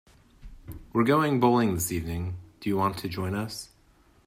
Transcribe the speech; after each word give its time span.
We're 0.93 1.03
going 1.03 1.39
bowling 1.39 1.75
this 1.75 1.91
evening, 1.91 2.37
do 2.59 2.69
you 2.69 2.75
want 2.75 2.97
to 2.97 3.07
join 3.07 3.35
us? 3.35 3.69